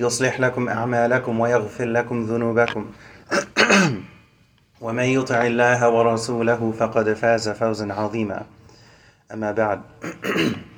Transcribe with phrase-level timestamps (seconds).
[0.00, 2.90] يصلح لكم أعمالكم ويغفر لكم ذنوبكم
[4.80, 8.46] ومن يطع الله ورسوله فقد فاز فوزا عظيما
[9.32, 9.80] أما بعد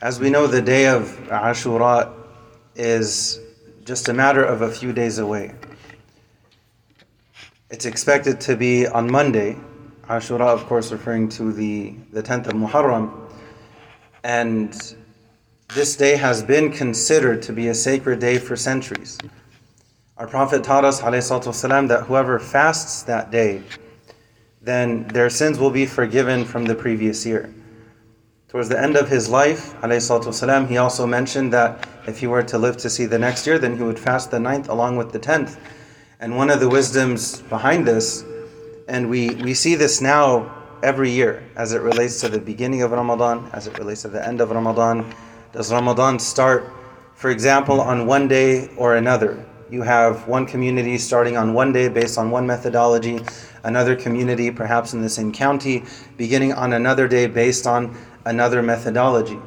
[0.00, 2.12] As we know, the day of Ashura
[2.74, 3.38] is
[3.84, 5.54] just a matter of a few days away.
[7.70, 9.56] It's expected to be on Monday,
[10.08, 13.12] Ashura, of course, referring to the, the 10th of Muharram.
[14.24, 14.74] And
[15.74, 19.18] this day has been considered to be a sacred day for centuries.
[20.18, 23.62] Our Prophet taught us والسلام, that whoever fasts that day,
[24.60, 27.52] then their sins will be forgiven from the previous year.
[28.48, 32.58] Towards the end of his life, والسلام, he also mentioned that if he were to
[32.58, 35.18] live to see the next year, then he would fast the ninth along with the
[35.18, 35.58] tenth.
[36.20, 38.24] And one of the wisdoms behind this,
[38.88, 42.90] and we, we see this now every year as it relates to the beginning of
[42.90, 45.14] Ramadan, as it relates to the end of Ramadan.
[45.57, 46.71] does Ramadan start,
[47.15, 49.43] for example, on one day or another?
[49.71, 53.21] You have one community starting on one day based on one methodology,
[53.63, 55.83] another community, perhaps in the same county,
[56.15, 59.39] beginning on another day based on another methodology.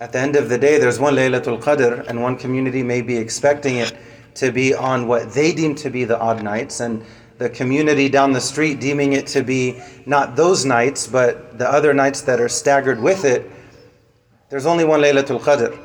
[0.00, 3.16] At the end of the day, there's one Laylatul Qadr, and one community may be
[3.16, 3.96] expecting it
[4.34, 7.04] to be on what they deem to be the odd nights, and
[7.38, 11.94] the community down the street deeming it to be not those nights, but the other
[11.94, 13.48] nights that are staggered with it.
[14.49, 15.77] There's only one Laylatul Qadr.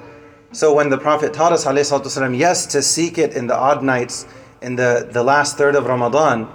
[0.52, 4.26] So when the Prophet taught us, والسلام, yes, to seek it in the odd nights,
[4.62, 6.48] in the, the last third of Ramadan,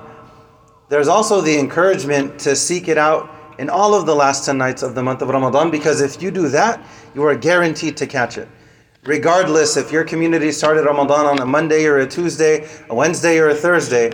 [0.90, 4.84] there's also the encouragement to seek it out in all of the last 10 nights
[4.84, 8.38] of the month of Ramadan, because if you do that, you are guaranteed to catch
[8.38, 8.47] it.
[9.06, 13.50] Regardless if your community started Ramadan on a Monday or a Tuesday, a Wednesday or
[13.50, 14.12] a Thursday,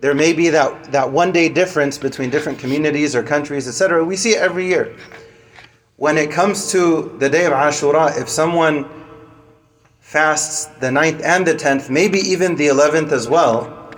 [0.00, 4.04] there may be that, that one day difference between different communities or countries, etc.
[4.04, 4.96] We see it every year.
[5.99, 8.85] When it comes to the day of Ashura, if someone
[9.99, 13.91] fasts the 9th and the 10th, maybe even the 11th as well,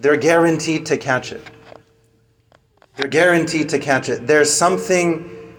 [0.00, 1.40] they're guaranteed to catch it.
[2.96, 4.26] They're guaranteed to catch it.
[4.26, 5.54] There's something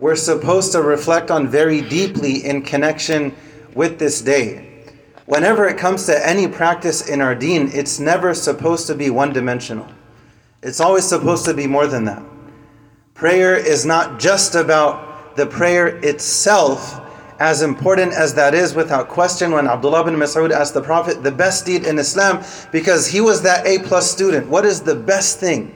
[0.00, 3.36] we're supposed to reflect on very deeply in connection
[3.76, 4.82] with this day.
[5.26, 9.32] Whenever it comes to any practice in our deen, it's never supposed to be one
[9.32, 9.86] dimensional.
[10.64, 12.24] It's always supposed to be more than that.
[13.18, 17.00] Prayer is not just about the prayer itself,
[17.40, 21.32] as important as that is, without question, when Abdullah bin Mas'ud asked the Prophet the
[21.32, 24.46] best deed in Islam, because he was that A plus student.
[24.46, 25.74] What is the best thing?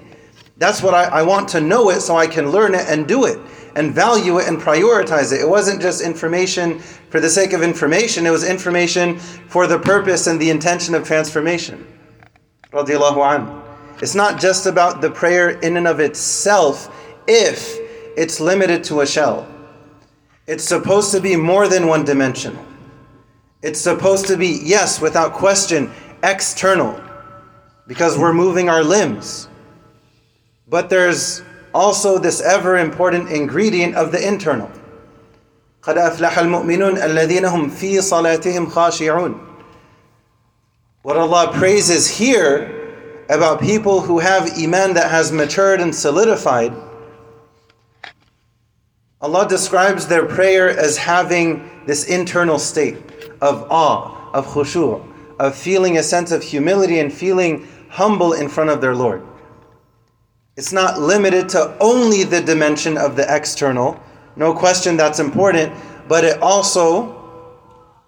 [0.59, 3.25] That's what I, I want to know it so I can learn it and do
[3.25, 3.41] it
[3.75, 5.41] and value it and prioritize it.
[5.41, 10.29] It wasn't just information for the sake of information, it was information for the purpose
[10.29, 11.85] and the intention of transformation.
[12.73, 17.78] It's not just about the prayer in and of itself if
[18.18, 19.48] it's limited to a shell.
[20.48, 22.66] It's supposed to be more than one dimensional.
[23.62, 25.92] It's supposed to be, yes, without question,
[26.24, 27.00] external,
[27.88, 29.50] because we're moving our limbs.
[30.70, 31.42] But there's
[31.74, 34.72] also this ever important ingredient of the internal.
[35.82, 39.40] قد أفلح المؤمنون الذين هم في صلاتهم خاشعون.
[41.04, 46.74] What Allah praises here about people who have iman that has matured and solidified,
[49.23, 52.97] Allah describes their prayer as having this internal state
[53.41, 55.01] of awe, of khushu',
[55.39, 59.25] of feeling a sense of humility and feeling humble in front of their Lord.
[60.57, 63.99] It's not limited to only the dimension of the external.
[64.35, 65.73] No question that's important,
[66.09, 67.21] but it also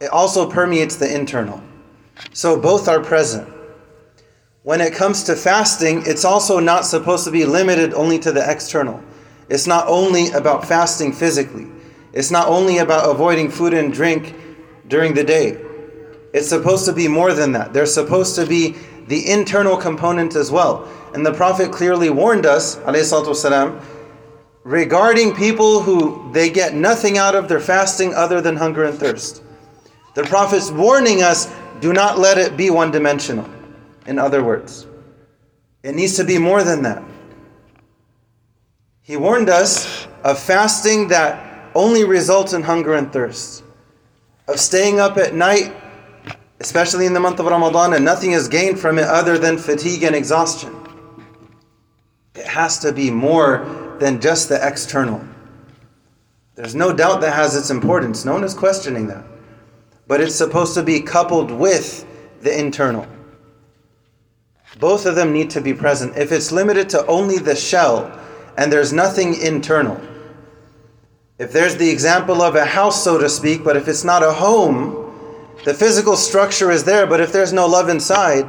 [0.01, 1.63] it also permeates the internal.
[2.33, 3.49] So both are present.
[4.65, 8.51] When it comes to fasting, it's also not supposed to be limited only to the
[8.51, 9.01] external.
[9.50, 11.68] It's not only about fasting physically.
[12.14, 14.36] It's not only about avoiding food and drink
[14.88, 15.58] during the day.
[16.34, 17.74] It's supposed to be more than that.
[17.74, 18.76] There's supposed to be
[19.08, 20.88] the internal component as well.
[21.14, 23.82] And the Prophet clearly warned us, والسلام,
[24.64, 29.42] regarding people who they get nothing out of their fasting other than hunger and thirst.
[30.14, 33.50] The Prophet's warning us do not let it be one dimensional.
[34.06, 34.86] In other words,
[35.82, 37.04] it needs to be more than that.
[39.05, 43.63] He warned us of fasting that only results in hunger and thirst,
[44.49, 45.77] of staying up at night,
[46.61, 50.05] especially in the month of Ramadan, and nothing is gained from it other than fatigue
[50.05, 50.75] and exhaustion.
[52.35, 55.23] It has to be more than just the external.
[56.55, 58.25] There's no doubt that has its importance.
[58.25, 59.27] No one is questioning that.
[60.07, 62.07] But it's supposed to be coupled with
[62.41, 63.07] the internal.
[64.81, 66.17] Both of them need to be present.
[66.17, 68.19] If it's limited to only the shell
[68.57, 70.01] and there's nothing internal,
[71.39, 74.33] if there's the example of a house, so to speak, but if it's not a
[74.33, 75.01] home,
[75.65, 78.47] the physical structure is there, but if there's no love inside,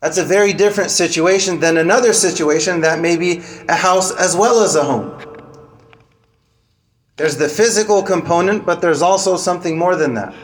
[0.00, 4.64] that's a very different situation than another situation that may be a house as well
[4.64, 5.16] as a home.
[7.16, 10.34] There's the physical component, but there's also something more than that.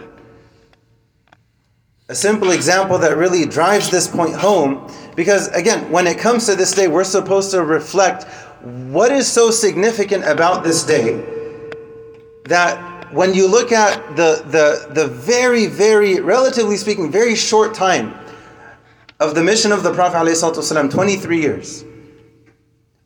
[2.09, 6.55] A simple example that really drives this point home, because again, when it comes to
[6.55, 8.25] this day, we're supposed to reflect
[8.63, 11.25] what is so significant about this day
[12.45, 18.15] that when you look at the, the, the very, very, relatively speaking, very short time
[19.19, 21.85] of the mission of the Prophet ﷺ, 23 years,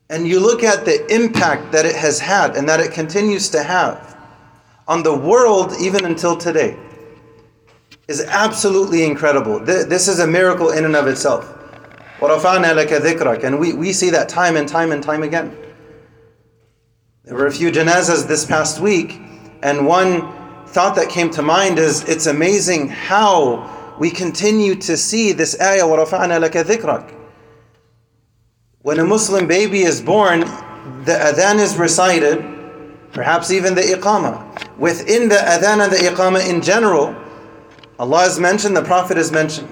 [0.09, 3.63] and you look at the impact that it has had and that it continues to
[3.63, 4.17] have
[4.87, 6.77] on the world even until today
[8.09, 9.59] is absolutely incredible.
[9.59, 11.60] This is a miracle in and of itself.
[12.20, 15.56] And we, we see that time and time and time again.
[17.24, 19.20] There were a few janazas this past week,
[19.62, 20.32] and one
[20.66, 25.84] thought that came to mind is it's amazing how we continue to see this ayah,
[25.84, 27.14] وَرَفَعْنَا لَكَ ذِكْرَكَ.
[28.82, 32.44] When a Muslim baby is born, the adhan is recited,
[33.12, 34.78] perhaps even the iqamah.
[34.78, 37.14] Within the adhan and the iqamah in general,
[37.98, 39.68] Allah is mentioned, the Prophet is mentioned.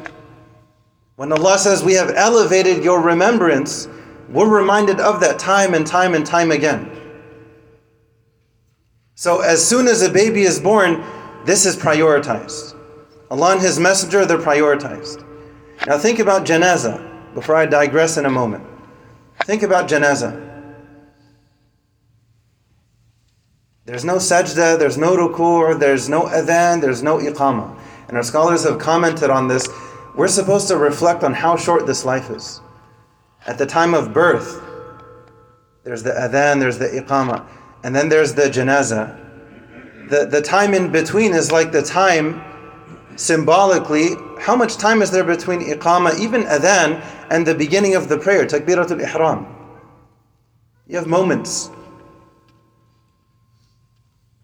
[1.19, 3.89] When Allah says, We have elevated your remembrance,
[4.29, 6.89] we're reminded of that time and time and time again.
[9.15, 11.03] So, as soon as a baby is born,
[11.43, 12.73] this is prioritized.
[13.29, 15.25] Allah and His Messenger, they're prioritized.
[15.85, 18.65] Now, think about janazah before I digress in a moment.
[19.43, 20.77] Think about janazah.
[23.83, 27.77] There's no sajda, there's no ruku', there's no adhan, there's no iqamah
[28.09, 29.67] and our scholars have commented on this,
[30.15, 32.61] we're supposed to reflect on how short this life is.
[33.47, 34.61] At the time of birth,
[35.83, 37.47] there's the adhan, there's the iqamah,
[37.83, 39.17] and then there's the janazah.
[40.09, 42.43] The, the time in between is like the time,
[43.15, 48.17] symbolically, how much time is there between iqamah, even adhan, and the beginning of the
[48.17, 49.55] prayer, takbiratul ihram?
[50.87, 51.69] You have moments.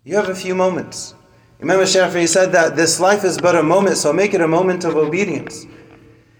[0.04, 1.15] You have a few moments.
[1.62, 4.84] Imam Shafi'i said that this life is but a moment, so make it a moment
[4.84, 5.66] of obedience.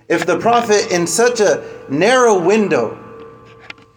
[0.08, 3.02] If the Prophet, in such a narrow window,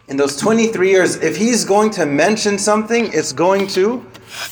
[0.07, 4.05] in those 23 years, if he's going to mention something, it's going to,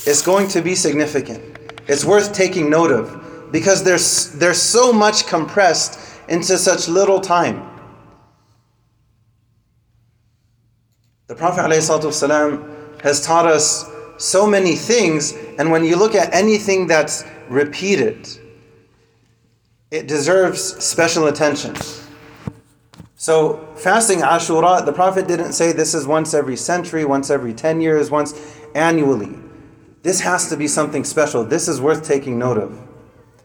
[0.05, 1.57] it's going to be significant.
[1.87, 7.73] It's worth taking note of because there's there's so much compressed into such little time.
[11.27, 16.86] The Prophet ﷺ has taught us so many things, and when you look at anything
[16.86, 18.28] that's repeated,
[19.90, 21.76] it deserves special attention.
[23.16, 27.80] So, fasting Ashura, the Prophet didn't say this is once every century, once every 10
[27.80, 29.38] years, once annually.
[30.02, 31.44] This has to be something special.
[31.44, 32.80] This is worth taking note of.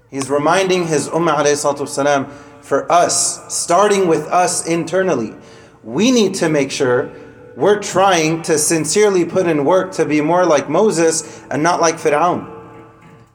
[0.10, 5.36] He's reminding his Ummah والسلام, for us, starting with us internally.
[5.84, 7.12] We need to make sure
[7.57, 11.97] we're trying to sincerely put in work to be more like Moses and not like
[11.97, 12.49] Fir'aun.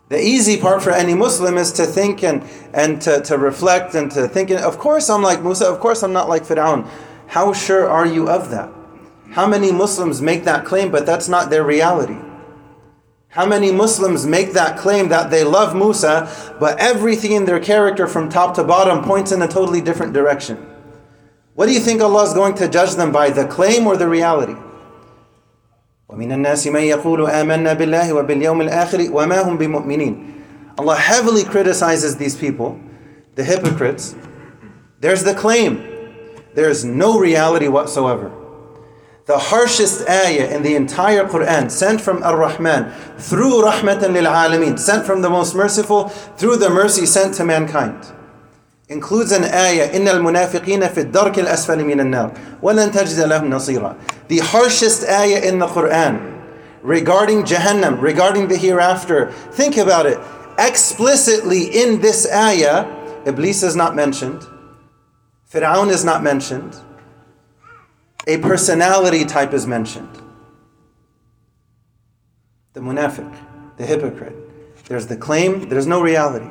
[0.09, 2.43] The easy part for any Muslim is to think and,
[2.73, 6.13] and to, to reflect and to think, of course I'm like Musa, of course I'm
[6.13, 6.89] not like Fir'aun.
[7.27, 8.71] How sure are you of that?
[9.31, 12.17] How many Muslims make that claim, but that's not their reality?
[13.29, 18.07] How many Muslims make that claim that they love Musa, but everything in their character
[18.07, 20.65] from top to bottom points in a totally different direction?
[21.56, 24.08] What do you think Allah is going to judge them by, the claim or the
[24.08, 24.56] reality?
[26.08, 30.32] ومن الناس من يقول آمنا بالله وباليوم الآخر وما هم بمؤمنين
[30.78, 32.80] Allah heavily criticizes these people,
[33.34, 34.14] the hypocrites.
[35.00, 35.88] There's the claim.
[36.54, 38.32] There's no reality whatsoever.
[39.26, 45.06] The harshest ayah in the entire Quran, sent from Ar-Rahman, through Rahmatan lil Alameen, sent
[45.06, 48.04] from the most merciful, through the mercy sent to mankind.
[48.88, 53.96] includes an ayah إن المنافقين في الدرك الأسفل من النار ولن تجد لهم نصيرا
[54.28, 56.40] the harshest ayah in the Quran
[56.82, 60.18] regarding Jahannam regarding the hereafter think about it
[60.58, 62.86] explicitly in this ayah
[63.24, 64.46] Iblis is not mentioned
[65.50, 66.76] Fir'aun is not mentioned
[68.26, 70.20] a personality type is mentioned
[72.72, 73.32] the munafiq
[73.76, 74.36] the hypocrite
[74.86, 76.50] there's the claim there's no reality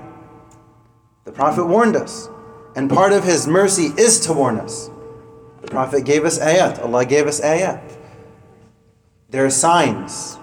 [1.26, 2.30] the Prophet warned us,
[2.76, 4.90] and part of his mercy is to warn us.
[5.62, 7.82] The Prophet gave us ayat, Allah gave us ayat.
[9.30, 10.38] There are signs,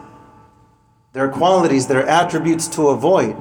[1.13, 3.37] there are qualities, there are attributes to avoid.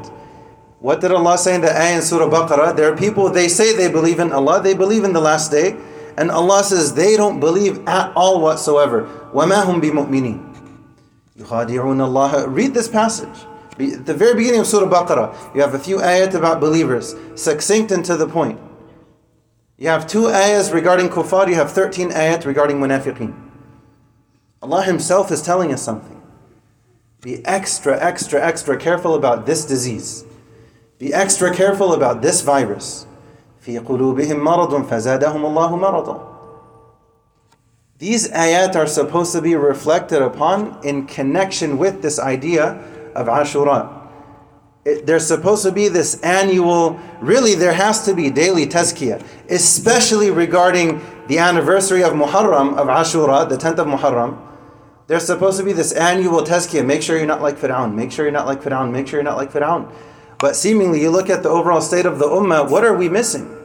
[0.80, 2.76] What did Allah say in the ayah in Surah Baqarah?
[2.76, 5.76] There are people, they say they believe in Allah, they believe in the last day,
[6.18, 9.04] and Allah says they don't believe at all whatsoever.
[9.34, 10.54] وَمَا هُمْ بِمُؤْمِنِينَ
[11.38, 13.46] يُخَادِعُونَ اللَّهَ Read this passage.
[13.82, 17.92] At the very beginning of Surah Baqarah, you have a few ayat about believers, succinct
[17.92, 18.60] and to the point.
[19.78, 23.36] You have two ayahs regarding kuffar, you have 13 ayat regarding munafiqeen.
[24.64, 26.20] Allah Himself is telling us something.
[27.22, 30.26] Be extra, extra, extra careful about this disease.
[30.98, 33.06] Be extra careful about this virus.
[33.62, 36.34] في قلوبهم مرض فزادهم الله مرضا.
[38.00, 42.80] These ayat are supposed to be reflected upon in connection with this idea
[43.16, 43.94] of Ashura.
[44.86, 50.32] It, there's supposed to be this annual, really, there has to be daily tazkiyah, especially
[50.32, 54.40] regarding the anniversary of Muharram, of Ashura, the 10th of Muharram.
[55.08, 56.86] There's supposed to be this annual tazkiyah.
[56.86, 57.96] Make sure you're not like Fir'aun.
[57.96, 58.92] Make sure you're not like Fir'aun.
[58.92, 59.92] Make sure you're not like Fir'aun.
[60.40, 63.58] But seemingly, you look at the overall state of the ummah, what are we missing?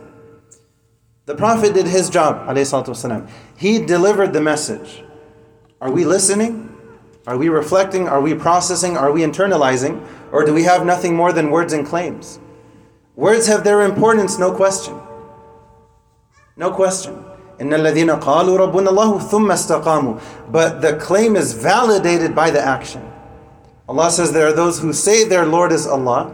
[1.27, 3.29] The Prophet did his job, والسلام.
[3.57, 5.05] he delivered the message.
[5.81, 6.76] Are we listening?
[7.28, 8.08] Are we reflecting?
[8.08, 8.96] Are we processing?
[8.96, 10.02] Are we internalizing?
[10.32, 12.40] Or do we have nothing more than words and claims?
[13.18, 14.98] Words have their importance, no question.
[16.56, 17.26] No question.
[17.60, 17.76] But
[20.82, 23.12] the claim is validated by the action.
[23.90, 26.34] Allah says there are those who say their Lord is Allah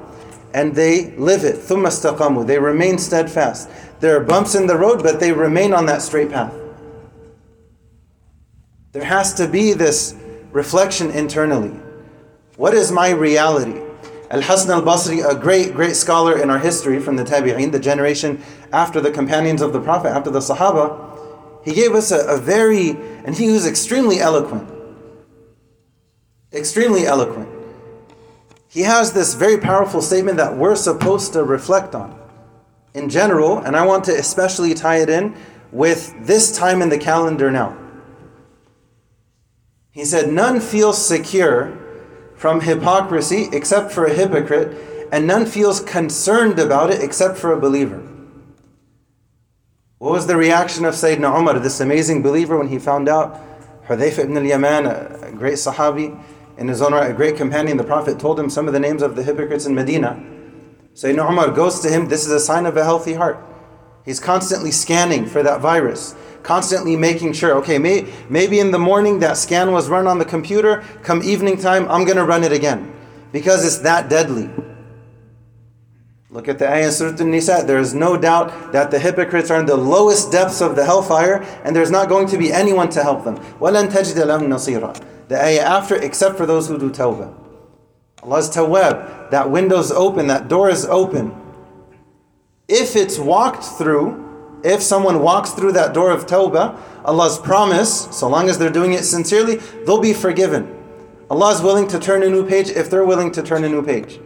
[0.53, 1.55] and they live it.
[1.67, 3.69] They remain steadfast.
[3.99, 6.53] There are bumps in the road, but they remain on that straight path.
[8.91, 10.13] There has to be this
[10.53, 11.77] reflection internally.
[12.55, 13.81] What is my reality?
[14.29, 17.79] Al Hasan al Basri, a great, great scholar in our history from the Tabi'een, the
[17.79, 18.41] generation
[18.71, 21.09] after the companions of the Prophet, after the Sahaba,
[21.65, 22.91] he gave us a, a very,
[23.25, 24.69] and he was extremely eloquent.
[26.51, 27.49] Extremely eloquent.
[28.67, 32.19] He has this very powerful statement that we're supposed to reflect on
[32.93, 35.35] in general, and I want to especially tie it in
[35.71, 37.82] with this time in the calendar now.
[39.93, 41.77] He said, None feels secure
[42.35, 47.59] from hypocrisy except for a hypocrite, and none feels concerned about it except for a
[47.59, 48.01] believer.
[49.99, 53.39] What was the reaction of Sayyidina Umar, this amazing believer, when he found out
[53.87, 56.19] Hudayfa ibn al-Yaman, a great Sahabi,
[56.57, 59.03] in his own right, a great companion, the Prophet told him some of the names
[59.03, 60.21] of the hypocrites in Medina.
[60.95, 63.37] Sayyidina Umar goes to him, this is a sign of a healthy heart.
[64.04, 69.18] He's constantly scanning for that virus constantly making sure, okay, may, maybe in the morning
[69.18, 72.52] that scan was run on the computer, come evening time, I'm going to run it
[72.52, 72.90] again
[73.32, 74.48] because it's that deadly.
[76.30, 77.64] Look at the ayah Surah An-Nisa.
[77.66, 81.42] There is no doubt that the hypocrites are in the lowest depths of the hellfire
[81.64, 83.36] and there's not going to be anyone to help them.
[83.60, 87.34] وَلَن تَجْدَ لَهُمْ نَصِيرًا The ayah after, except for those who do tawbah.
[88.22, 91.34] Allah's tawab, that window's open, that door is open.
[92.72, 98.28] If it's walked through, if someone walks through that door of tawbah, Allah's promise, so
[98.28, 100.74] long as they're doing it sincerely, they'll be forgiven.
[101.30, 103.82] Allah is willing to turn a new page if they're willing to turn a new
[103.82, 104.20] page.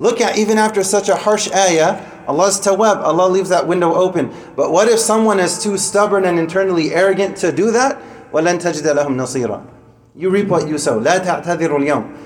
[0.00, 4.34] Look at even after such a harsh ayah, Allah's tawab, Allah leaves that window open.
[4.54, 7.98] But what if someone is too stubborn and internally arrogant to do that?
[8.32, 9.66] وَلَن تَجِدَ لَهُمْ نَصِيرًا
[10.14, 11.00] You reap what you sow.
[11.00, 12.16] لَا تَعْتَذِرُوا الْيَوْمِ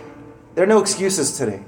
[0.56, 1.62] There are no excuses today.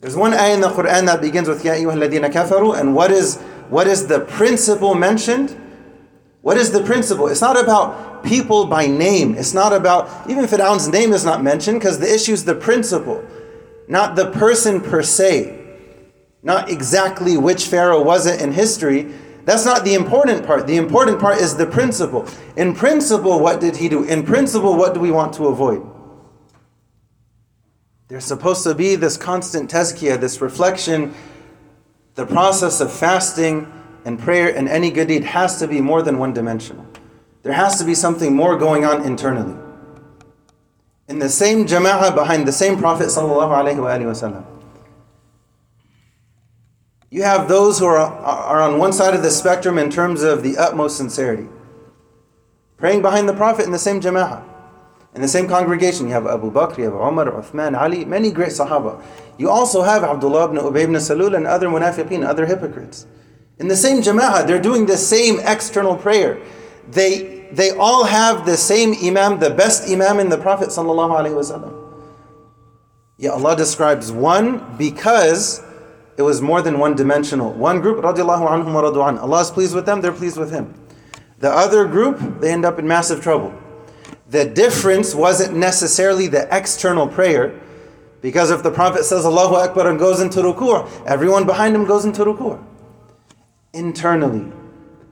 [0.00, 3.38] There's one ayah in the Quran that begins with Ya ayyuhalladhina kafaru, and what is
[3.68, 5.54] what is the principle mentioned?
[6.40, 7.28] What is the principle?
[7.28, 9.34] It's not about people by name.
[9.34, 13.22] It's not about even Fir'aun's name is not mentioned because the issue is the principle,
[13.88, 15.58] not the person per se,
[16.42, 19.12] not exactly which pharaoh was it in history.
[19.44, 20.66] That's not the important part.
[20.66, 22.26] The important part is the principle.
[22.56, 24.04] In principle, what did he do?
[24.04, 25.82] In principle, what do we want to avoid?
[28.10, 31.14] There's supposed to be this constant tazkiyah, this reflection
[32.20, 33.72] the process of fasting
[34.04, 36.86] and prayer and any good deed has to be more than one dimensional.
[37.42, 39.56] There has to be something more going on internally.
[41.08, 44.44] In the same jama'ah behind the same Prophet wasallam.
[47.10, 50.42] You have those who are, are on one side of the spectrum in terms of
[50.42, 51.48] the utmost sincerity.
[52.76, 54.49] Praying behind the Prophet in the same jama'ah.
[55.14, 58.50] In the same congregation, you have Abu Bakr, you have Umar, Uthman, Ali, many great
[58.50, 59.02] Sahaba.
[59.38, 63.06] You also have Abdullah ibn Ubay ibn Salul and other munafiqeen, other hypocrites.
[63.58, 66.40] In the same jama'ah, they're doing the same external prayer.
[66.90, 71.34] They, they all have the same imam, the best imam in the Prophet sallallahu alaihi
[71.34, 71.76] wasallam.
[73.18, 75.62] Yet Allah describes one because
[76.16, 77.52] it was more than one dimensional.
[77.52, 79.22] One group, radiallahu anhum wa.
[79.22, 80.72] Allah is pleased with them, they're pleased with Him.
[81.38, 83.52] The other group, they end up in massive trouble.
[84.30, 87.60] The difference wasn't necessarily the external prayer,
[88.22, 92.04] because if the Prophet says Allahu Akbar and goes into ruku', everyone behind him goes
[92.04, 92.62] into ruku'.
[93.72, 94.52] Internally,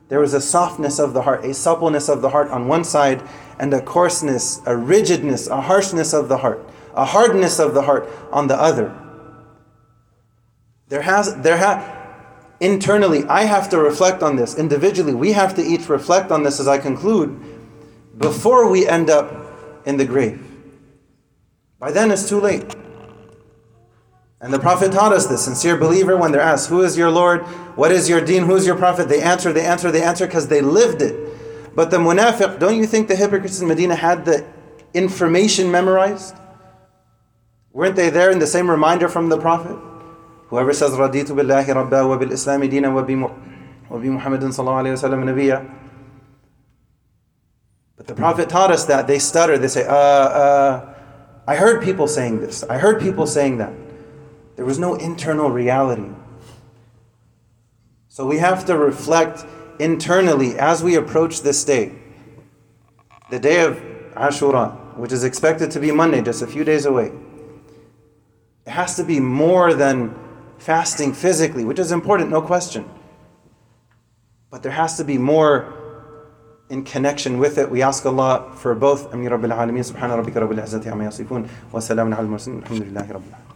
[0.09, 3.21] there was a softness of the heart, a suppleness of the heart on one side,
[3.59, 8.09] and a coarseness, a rigidness, a harshness of the heart, a hardness of the heart
[8.31, 8.97] on the other.
[10.91, 11.83] There has, there ha,
[12.61, 14.57] internally, I have to reflect on this.
[14.57, 17.58] Individually, we have to each reflect on this as I conclude
[18.19, 19.33] before we end up
[19.87, 20.45] in the grave.
[21.79, 22.75] By then, it's too late.
[24.41, 25.45] And the Prophet taught us this.
[25.45, 27.43] Sincere believer, when they're asked, Who is your Lord?
[27.77, 28.45] What is your deen?
[28.45, 29.09] Who is your Prophet?
[29.09, 31.17] They answer, they answer, they answer because they lived it.
[31.75, 34.47] But the munafiq, don't you think the hypocrites in Medina had the
[34.95, 36.37] information memorized?
[37.73, 39.77] Weren't they there in the same reminder from the Prophet?
[40.49, 45.09] Whoever says, Raditu billahi rabba wa bil islami dina wa bi Muhammadin sallallahu alayhi wa
[45.09, 45.75] sallam nabiyya.
[47.99, 49.07] But the Prophet taught us that.
[49.07, 50.95] They stutter, they say, uh, uh,
[51.47, 52.63] I heard people saying this.
[52.63, 53.73] I heard people saying that.
[54.57, 56.09] There was no internal reality.
[58.09, 59.45] So we have to reflect
[59.79, 61.93] internally as we approach this day,
[63.31, 63.77] the day of
[64.15, 67.13] Ashura, which is expected to be Monday, just a few days away.
[68.67, 70.17] It has to be more than
[70.59, 72.89] fasting physically, which is important, no question.
[74.51, 75.78] But there has to be more
[76.71, 77.71] in connection with it.
[77.71, 79.13] We ask Allah for both.
[79.13, 83.33] Amir Rabbil Alameen, Subhana Rabbika Rabbil Izzati Amma Yasifun, wa salamun al mursalin, alhamdulillahi Rabbil
[83.33, 83.48] Alameen.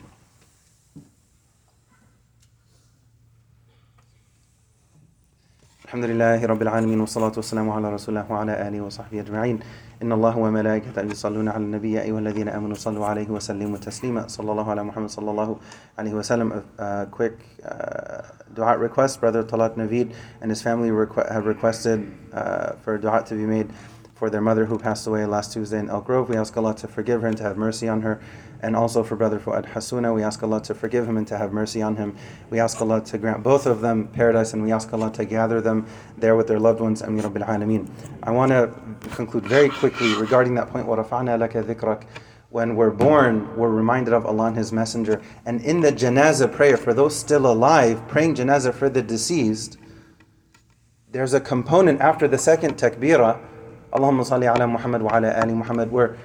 [5.93, 9.63] Alhamdulillahi Rabbil Alamin wa salatu ala Rasulullah wa ala alihi wa sahbihi ajma'in.
[10.01, 14.25] Inna Allah wa malaikata yusalluna ala nabiyya ayyuha alladhina amanu sallu alayhi wa taslima.
[14.25, 15.61] Sallallahu ala Muhammad sallallahu
[15.99, 16.65] alayhi.
[16.79, 18.23] A quick uh,
[18.55, 19.21] dua request.
[19.21, 23.69] Brother Talat Navid and his family requ- have requested uh, for dua to be made
[24.15, 26.31] for their mother who passed away last Tuesday in Elk Grove.
[26.31, 28.19] We ask Allah to forgive her and to have mercy on her
[28.62, 30.14] and also for brother Fuad Hasuna.
[30.14, 32.16] We ask Allah to forgive him and to have mercy on him.
[32.50, 35.62] We ask Allah to grant both of them paradise and we ask Allah to gather
[35.62, 35.86] them
[36.18, 37.02] there with their loved ones.
[37.02, 37.90] Ameen Rabbil Alameen.
[38.24, 38.72] I want to
[39.16, 40.88] conclude very quickly regarding that point.
[40.88, 42.04] وَرَفَعْنَا لَكَ ذِكْرَكَ
[42.50, 45.22] when we're born, we're reminded of Allah and His Messenger.
[45.46, 49.78] And in the janazah prayer, for those still alive, praying janazah for the deceased,
[51.12, 53.40] there's a component after the second takbirah,
[53.92, 56.18] Allahumma salli ala Muhammad wa ala ali Muhammad, where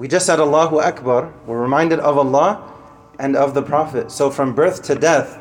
[0.00, 2.72] we just said Allahu Akbar, we're reminded of Allah
[3.18, 4.10] and of the Prophet.
[4.10, 5.38] So from birth to death,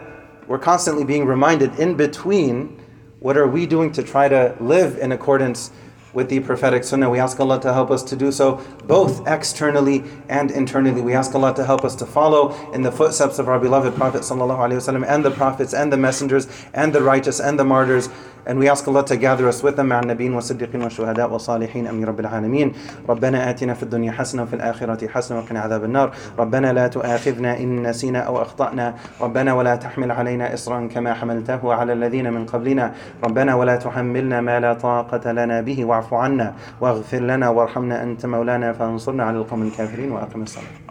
[0.48, 2.78] we're constantly being reminded in between
[3.19, 5.72] what are we doing to try to live in accordance
[6.12, 7.10] with the prophetic sunnah.
[7.10, 11.00] We ask Allah to help us to do so both externally and internally.
[11.00, 14.24] We ask Allah to help us to follow in the footsteps of our beloved Prophet
[14.24, 18.10] ﷺ and the prophets and the messengers and the righteous and the martyrs
[18.47, 22.06] And we ask Allah to gather us with them مع النبيين والصديقين والشهداء والصالحين أمين
[22.06, 22.73] رب العالمين.
[23.10, 26.12] ربنا آتنا في الدنيا حسنة وفي الآخرة حسنة وقنا عذاب النار.
[26.39, 28.95] ربنا لا تؤاخذنا إن نسينا أو أخطأنا.
[29.21, 32.93] ربنا ولا تحمل علينا إصرا كما حملته على الذين من قبلنا.
[33.23, 38.73] ربنا ولا تحملنا ما لا طاقة لنا به واعف عنا واغفر لنا وارحمنا أنت مولانا
[38.73, 40.88] فانصرنا على القوم الكافرين وأقم الصلاة.